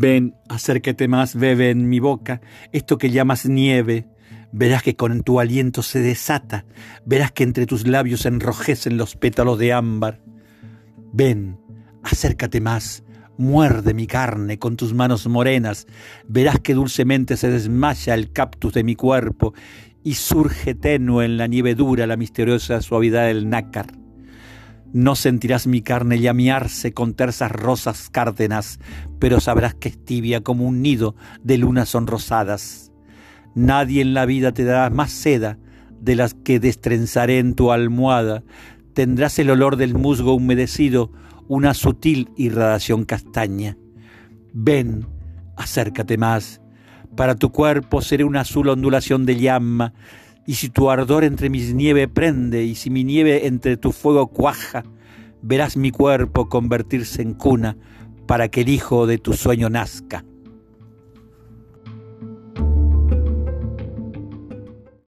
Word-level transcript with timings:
Ven, 0.00 0.34
acércate 0.48 1.08
más, 1.08 1.34
bebe 1.34 1.68
en 1.68 1.90
mi 1.90 2.00
boca 2.00 2.40
esto 2.72 2.96
que 2.96 3.10
llamas 3.10 3.44
nieve. 3.44 4.08
Verás 4.50 4.82
que 4.82 4.96
con 4.96 5.22
tu 5.22 5.40
aliento 5.40 5.82
se 5.82 6.00
desata, 6.00 6.64
verás 7.04 7.32
que 7.32 7.42
entre 7.42 7.66
tus 7.66 7.86
labios 7.86 8.24
enrojecen 8.24 8.96
los 8.96 9.14
pétalos 9.16 9.58
de 9.58 9.74
ámbar. 9.74 10.22
Ven, 11.12 11.58
acércate 12.02 12.62
más, 12.62 13.04
muerde 13.36 13.92
mi 13.92 14.06
carne 14.06 14.58
con 14.58 14.76
tus 14.76 14.94
manos 14.94 15.26
morenas, 15.26 15.86
verás 16.26 16.58
que 16.60 16.72
dulcemente 16.72 17.36
se 17.36 17.50
desmaya 17.50 18.14
el 18.14 18.32
cactus 18.32 18.72
de 18.72 18.84
mi 18.84 18.96
cuerpo 18.96 19.52
y 20.02 20.14
surge 20.14 20.74
tenue 20.74 21.26
en 21.26 21.36
la 21.36 21.46
nieve 21.46 21.74
dura 21.74 22.06
la 22.06 22.16
misteriosa 22.16 22.80
suavidad 22.80 23.26
del 23.26 23.50
nácar. 23.50 23.99
No 24.92 25.14
sentirás 25.14 25.66
mi 25.66 25.82
carne 25.82 26.18
llamearse 26.18 26.92
con 26.92 27.14
tersas 27.14 27.52
rosas 27.52 28.10
cárdenas, 28.10 28.80
pero 29.20 29.40
sabrás 29.40 29.74
que 29.74 29.90
es 29.90 30.04
tibia 30.04 30.40
como 30.40 30.66
un 30.66 30.82
nido 30.82 31.14
de 31.44 31.58
lunas 31.58 31.90
sonrosadas. 31.90 32.90
Nadie 33.54 34.02
en 34.02 34.14
la 34.14 34.26
vida 34.26 34.52
te 34.52 34.64
dará 34.64 34.90
más 34.90 35.12
seda 35.12 35.58
de 36.00 36.16
las 36.16 36.34
que 36.34 36.58
destrenzaré 36.58 37.38
en 37.38 37.54
tu 37.54 37.70
almohada. 37.70 38.42
Tendrás 38.94 39.38
el 39.38 39.50
olor 39.50 39.76
del 39.76 39.94
musgo 39.94 40.34
humedecido, 40.34 41.12
una 41.46 41.74
sutil 41.74 42.30
irradiación 42.36 43.04
castaña. 43.04 43.76
Ven, 44.52 45.06
acércate 45.56 46.18
más. 46.18 46.60
Para 47.16 47.34
tu 47.34 47.50
cuerpo 47.52 48.02
seré 48.02 48.24
una 48.24 48.40
azul 48.40 48.68
ondulación 48.68 49.26
de 49.26 49.36
llama, 49.36 49.92
y 50.50 50.54
si 50.54 50.68
tu 50.68 50.90
ardor 50.90 51.22
entre 51.22 51.48
mis 51.48 51.74
nieve 51.74 52.08
prende, 52.08 52.64
y 52.64 52.74
si 52.74 52.90
mi 52.90 53.04
nieve 53.04 53.46
entre 53.46 53.76
tu 53.76 53.92
fuego 53.92 54.26
cuaja, 54.26 54.82
verás 55.42 55.76
mi 55.76 55.92
cuerpo 55.92 56.48
convertirse 56.48 57.22
en 57.22 57.34
cuna 57.34 57.76
para 58.26 58.48
que 58.48 58.62
el 58.62 58.68
hijo 58.68 59.06
de 59.06 59.18
tu 59.18 59.34
sueño 59.34 59.70
nazca. 59.70 60.24